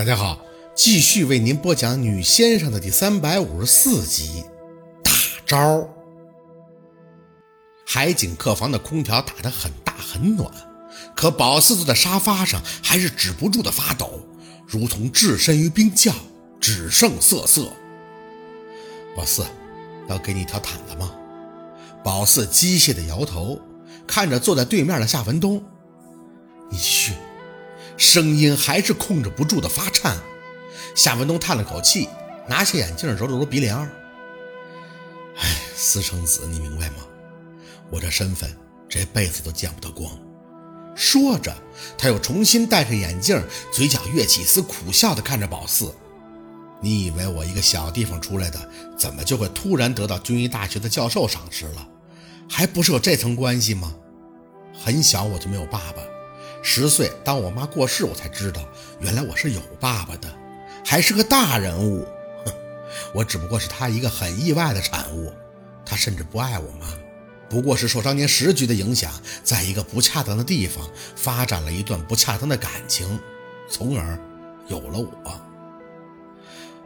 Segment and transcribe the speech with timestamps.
[0.00, 0.40] 大家好，
[0.74, 4.42] 继续为您播讲《女先生》的第三百五十四集。
[5.04, 5.12] 大
[5.44, 5.86] 招！
[7.84, 10.50] 海景客房的空调打得很大很暖，
[11.14, 14.26] 可宝四坐在沙发上还是止不住的发抖，
[14.66, 16.14] 如同置身于冰窖，
[16.58, 17.70] 只剩瑟瑟。
[19.14, 19.44] 宝四，
[20.08, 21.12] 要给你一条毯子吗？
[22.02, 23.60] 宝四机械的摇头，
[24.06, 25.62] 看着坐在对面的夏文东，
[26.70, 27.12] 你继续。
[28.00, 30.16] 声音还是控制不住的发颤。
[30.94, 32.08] 夏文东叹了口气，
[32.48, 33.82] 拿下眼镜揉了揉鼻梁。
[35.36, 36.96] 哎，私生子，你明白吗？
[37.90, 38.50] 我这身份
[38.88, 40.10] 这辈子都见不得光。
[40.96, 41.54] 说着，
[41.98, 43.38] 他又重新戴上眼镜，
[43.70, 45.94] 嘴角跃起一丝苦笑的看着宝四。
[46.80, 51.86] 你以为我一个小地方出来的，怎么就会突然得到军医大学的教授赏识了？
[52.48, 53.94] 还不是有这层关系吗？
[54.82, 56.02] 很小我就没有爸爸。
[56.62, 58.62] 十岁，当我妈过世，我才知道，
[59.00, 60.28] 原来我是有爸爸的，
[60.84, 62.06] 还是个大人物。
[62.44, 62.52] 哼，
[63.14, 65.32] 我只不过是他一个很意外的产物。
[65.84, 66.86] 他甚至不爱我妈，
[67.48, 69.10] 不过是受当年时局的影响，
[69.42, 73.18] 在一个不恰当的地方发展了一段不恰当的感情，
[73.68, 74.18] 从而
[74.68, 75.40] 有了我。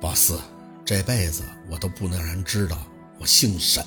[0.00, 0.38] 宝四，
[0.84, 2.76] 这辈子我都不能让人知道
[3.18, 3.82] 我姓沈，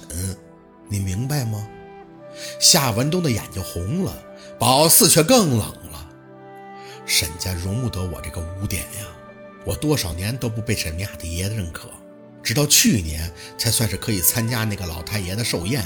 [0.88, 1.67] 你明白吗？
[2.59, 4.14] 夏文东的眼睛红了。
[4.64, 5.59] 宝四却更冷
[5.92, 6.09] 了，
[7.06, 9.05] 沈家容不得我这个污点呀！
[9.66, 11.89] 我多少年都不被沈明雅的爷认可，
[12.42, 15.83] 直到去年才算是可以参加那个老太爷的寿宴，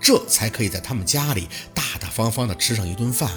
[0.00, 3.28] 这才可以在他们家里大大方方的吃上一顿饭。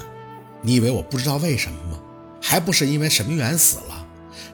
[0.62, 2.00] 你以为我不知道为什么吗？
[2.40, 4.06] 还不是因为沈明远死了，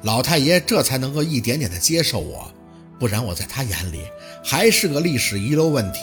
[0.05, 2.51] 老太爷这才能够一点点的接受我，
[2.99, 4.05] 不然我在他眼里
[4.43, 6.01] 还是个历史遗留问题，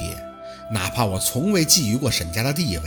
[0.72, 2.84] 哪怕我从未觊觎过沈家的地位。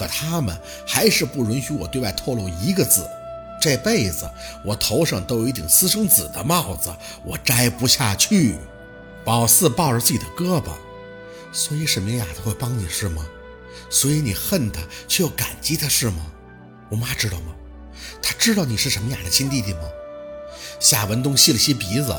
[0.00, 3.06] 可他们还是不允许我对外透露一个字。
[3.60, 4.26] 这辈子
[4.64, 6.90] 我头上都有一顶私生子的帽子，
[7.22, 8.56] 我摘不下去。
[9.26, 10.70] 宝四抱着自己的胳膊，
[11.52, 13.22] 所以沈明雅他会帮你是吗？
[13.90, 16.24] 所以你恨他却又感激他是吗？
[16.88, 17.54] 我妈知道吗？
[18.22, 19.82] 她知道你是沈明雅的亲弟弟吗？
[20.78, 22.18] 夏文东吸了吸鼻子，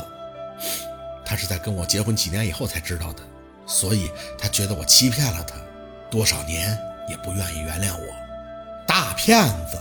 [1.26, 3.24] 他是在跟我结婚几年以后才知道的，
[3.66, 4.08] 所以
[4.38, 5.56] 他觉得我欺骗了他
[6.08, 6.78] 多少年。
[7.08, 8.06] 也不愿意原谅我，
[8.86, 9.78] 大骗子！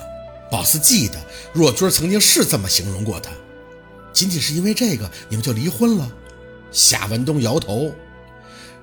[0.50, 1.18] 宝四记得
[1.54, 3.32] 若君曾经是这么形容过他。
[4.12, 6.12] 仅仅是因为这个，你们就离婚了？
[6.72, 7.94] 夏文东摇头，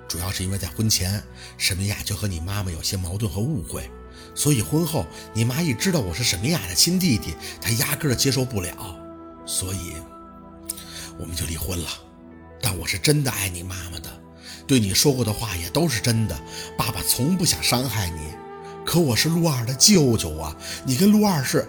[0.09, 1.23] 主要是因为在婚前，
[1.59, 3.91] 沈明雅就和你妈妈有些矛盾和误会，
[4.35, 8.97] 所以婚后你妈一知道我是沈明雅的亲弟弟，她压根儿接受不了，
[9.45, 9.93] 所以
[11.19, 11.89] 我们就离婚了。
[12.61, 14.11] 但我是真的爱你妈妈的。
[14.69, 16.39] 对你说过的话也都是真的，
[16.77, 18.21] 爸爸从不想伤害你。
[18.85, 21.67] 可我是陆二的舅舅啊，你跟陆二是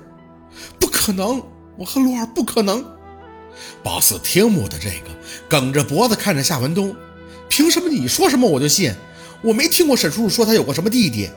[0.78, 1.42] 不可能，
[1.78, 2.86] 我和陆二不可能。
[3.82, 5.10] 宝四听不得这个，
[5.50, 6.94] 梗着脖子看着夏文东，
[7.48, 8.94] 凭什么你说什么我就信？
[9.42, 11.30] 我没听过沈叔叔说他有过什么弟弟，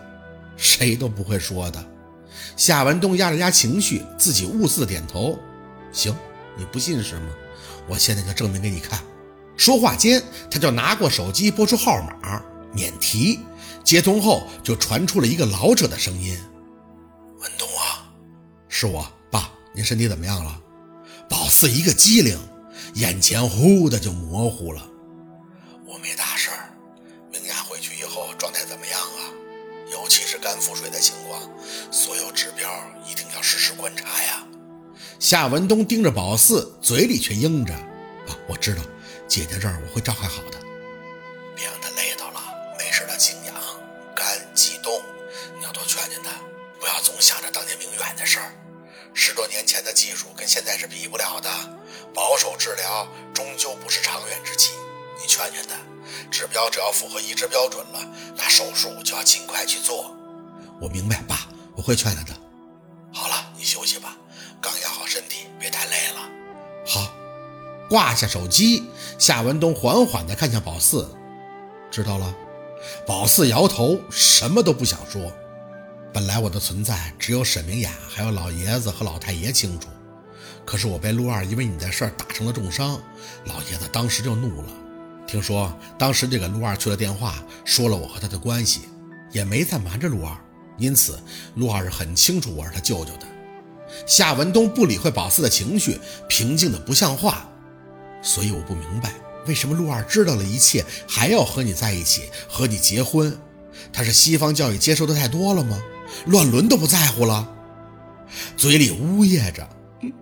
[0.57, 1.85] 谁都不会说的。
[2.57, 5.39] 夏文东压了压情绪，自己兀自点头。
[5.93, 6.13] 行，
[6.57, 7.29] 你不信是吗？
[7.89, 9.01] 我现在就证明给你看。
[9.57, 12.43] 说话间，他就拿过手机拨出号码，
[12.73, 13.41] 免提。
[13.85, 16.39] 接通后，就传出了一个老者的声音
[17.41, 18.07] ：“文东啊，
[18.69, 20.61] 是我爸，您身体怎么样了？”
[21.29, 22.39] 宝四一个机灵，
[22.95, 24.89] 眼前忽的就模糊了。
[25.85, 26.71] 我没大事儿，
[27.33, 29.35] 明雅回去以后状态怎么样啊？
[29.91, 31.43] 尤其是肝腹水的情况，
[31.91, 32.71] 所有指标
[33.05, 34.47] 一定要实时观察呀。
[35.19, 37.75] 夏文东盯着宝四，嘴里却应着
[38.29, 38.83] ：“啊，我知道。”
[39.33, 40.59] 姐姐这儿我会照看好的，
[41.57, 42.39] 别让她累到了，
[42.79, 43.55] 没事的静养，
[44.15, 45.01] 肝忌动，
[45.57, 46.33] 你要多劝劝她，
[46.79, 48.53] 不要总想着当年明远的事儿。
[49.15, 51.49] 十多年前的技术跟现在是比不了的，
[52.13, 54.73] 保守治疗终究不是长远之计。
[55.19, 55.77] 你劝劝她，
[56.31, 58.07] 指标只要符合移植标准了，
[58.37, 60.15] 那手术就要尽快去做。
[60.79, 62.39] 我明白，爸，我会劝她的。
[63.15, 64.15] 好了，你休息吧，
[64.61, 66.22] 刚养好身体，别太累了。
[67.93, 68.85] 挂下手机，
[69.19, 71.07] 夏文东缓缓地看向宝四，
[71.91, 72.35] 知道了。
[73.07, 75.31] 宝四摇头，什么都不想说。
[76.11, 79.89] 本来我的存在只有沈明雅、还有老爷子和老太爷清楚，
[80.65, 82.99] 可是我被陆二因为你的事儿打成了重伤，
[83.45, 84.69] 老爷子当时就怒了。
[85.27, 88.89] 听说当时就给陆二去了电话，说了我和他的关系，
[89.33, 90.35] 也没再瞒着陆二，
[90.79, 91.23] 因此
[91.57, 93.27] 陆二是很清楚我是他舅舅的。
[94.07, 97.47] 夏文东不理会宝四的情绪，平静的不像话。
[98.23, 99.13] 所以我不明白，
[99.47, 103.37] 为什么陆二知道了一切还要和你在一起，和你结婚？
[103.93, 105.79] 他是西方教育接受的太多了吗？
[106.27, 107.49] 乱伦都不在乎了？
[108.57, 109.69] 嘴里呜咽着：“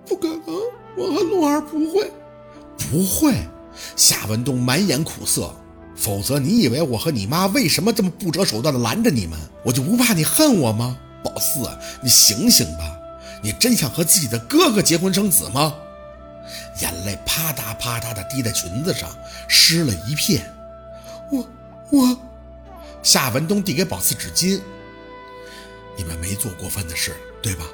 [0.07, 0.57] 不可能，
[0.97, 2.11] 我和陆儿不会，
[2.79, 3.35] 不会。
[3.97, 5.55] 夏文东满眼苦涩。
[5.97, 9.39] 否则，你以为我和你妈为什么这么不择手段的拦着你们？
[9.63, 10.97] 我就不怕你恨我吗？
[11.23, 11.69] 宝四，
[12.03, 12.97] 你醒醒吧！
[13.43, 15.75] 你真想和自己的哥哥结婚生子吗？
[16.81, 19.11] 眼泪啪嗒啪嗒的滴在裙子上，
[19.49, 20.51] 湿了一片。
[21.31, 21.47] 我
[21.91, 22.19] 我，
[23.03, 24.61] 夏文东递给宝四纸巾。
[25.97, 27.65] 你们没做过分的事，对吧？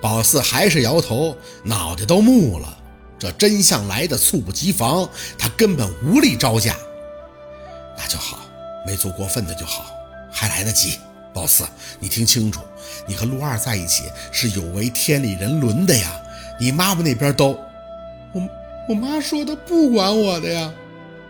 [0.00, 2.78] 宝四还是摇头，脑袋都木了。
[3.18, 5.08] 这真相来的猝不及防，
[5.38, 6.76] 他根本无力招架。
[7.96, 8.40] 那就好，
[8.84, 9.86] 没做过分的就好，
[10.30, 10.98] 还来得及。
[11.32, 11.64] 宝四，
[12.00, 12.60] 你听清楚，
[13.06, 16.20] 你和陆二在一起是有违天理人伦的呀。
[16.58, 17.58] 你妈妈那边都，
[18.92, 20.70] 我我妈说她不管我的呀。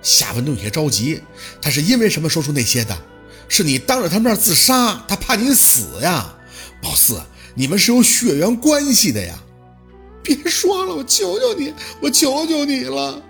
[0.02, 1.22] 夏文东有些着急，
[1.60, 2.98] 他是因为什么说出那些的？
[3.46, 6.34] 是你当着他面自杀，他怕你死呀。
[6.82, 7.20] 宝四，
[7.54, 9.38] 你们是有血缘关系的呀。
[10.24, 13.22] 别说了，我求求你，我求求你了。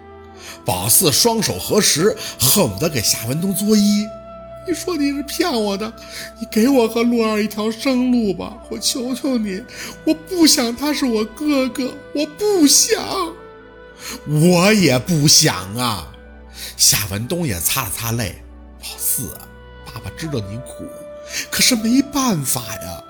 [0.64, 4.08] 宝四双手合十，恨不得给夏文东作揖。
[4.66, 5.92] 你说你是骗我的，
[6.40, 9.62] 你给我和陆二一条生路吧，我求求你，
[10.06, 12.96] 我不想他是我哥哥，我不想，
[14.26, 16.08] 我也不想啊。
[16.76, 18.42] 夏文东也擦了擦泪。
[18.80, 19.28] 宝四，
[19.86, 20.84] 爸爸知道你苦，
[21.50, 23.02] 可是没办法呀，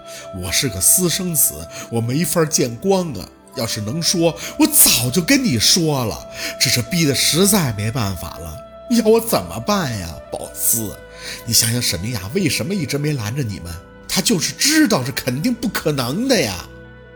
[0.42, 1.54] 我是个私生子，
[1.90, 3.26] 我没法见光啊。
[3.54, 6.26] 要是能说，我早就跟你说了，
[6.60, 8.56] 只是逼得实在没办法了。
[8.90, 10.96] 你要我怎么办呀，宝四？
[11.46, 13.72] 你想想，沈明雅为什么一直没拦着你们？
[14.08, 16.66] 她就是知道是肯定不可能的呀。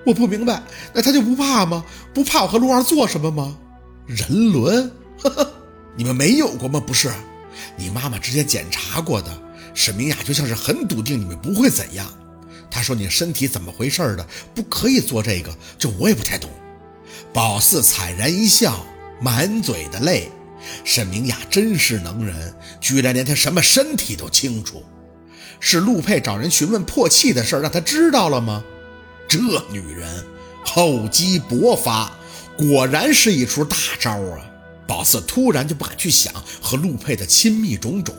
[0.04, 0.62] 我不明白，
[0.94, 1.84] 那她就不怕吗？
[2.14, 3.56] 不怕我和陆二做什么吗？
[4.06, 4.90] 人伦？
[5.22, 5.52] 呵呵，
[5.96, 6.80] 你们没有过吗？
[6.84, 7.10] 不是，
[7.76, 9.30] 你妈妈之前检查过的，
[9.74, 12.06] 沈明雅就像是很笃定你们不会怎样。
[12.70, 14.26] 她说：“你身体怎么回事的？
[14.54, 16.48] 不可以做这个，这我也不太懂。”
[17.32, 18.86] 宝四惨然一笑，
[19.20, 20.30] 满嘴的泪。
[20.84, 24.84] 沈明雅真是能人，居然连他什么身体都清楚。
[25.58, 28.62] 是陆佩找人询问破气的事，让他知道了吗？
[29.28, 29.38] 这
[29.70, 30.24] 女人
[30.64, 32.12] 厚积薄发，
[32.56, 34.50] 果然是一出大招啊！
[34.86, 36.32] 宝四突然就不敢去想
[36.62, 38.14] 和陆佩的亲密种种。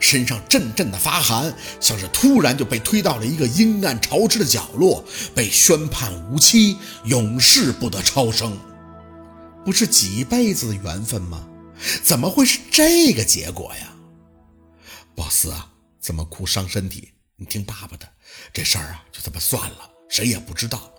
[0.00, 5.04] 身上阵阵的发寒，像是突然就被推到了一个阴暗潮湿的角落，
[5.34, 8.58] 被宣判无期，永世不得超生。
[9.62, 11.46] 不是几辈子的缘分吗？
[12.02, 13.92] 怎么会是这个结果呀？
[15.14, 15.68] 宝四啊，
[16.00, 18.08] 怎么哭伤身体，你听爸爸的，
[18.54, 20.90] 这事儿啊就这么算了，谁也不知道，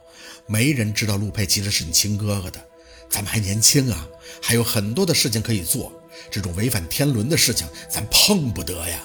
[0.48, 2.64] 没人知道陆佩其实是你亲哥哥的。
[3.10, 4.07] 咱们还年轻啊，
[4.42, 5.92] 还有很多的事情可以做。
[6.31, 9.00] 这种违反天伦的事情，咱碰不得呀！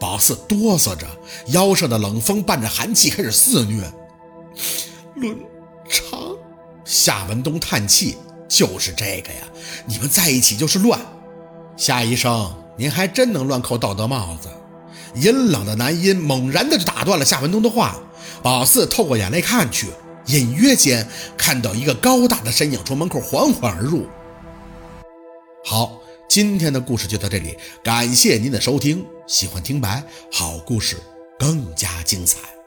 [0.00, 1.06] 宝四哆嗦着，
[1.48, 3.82] 腰上的冷风伴着寒气开始肆虐。
[5.16, 5.36] 伦
[5.88, 6.36] 常，
[6.84, 8.16] 夏文东叹气
[8.48, 9.48] ：“就是这个呀，
[9.86, 11.00] 你们在一起就是乱。”
[11.76, 14.48] 夏医生，您还真能乱扣道德帽子。
[15.14, 18.00] 阴冷的男音猛然的就打断了夏文东的话。
[18.40, 19.88] 宝四透过眼泪看去，
[20.28, 24.06] 隐约间看到一个高大的身影从门口缓缓而入。
[25.64, 26.00] 好。
[26.28, 29.02] 今天的故事就到这里，感谢您的收听。
[29.26, 30.98] 喜欢听白，好故事
[31.38, 32.57] 更加精彩。